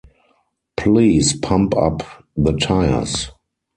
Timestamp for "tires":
2.53-3.29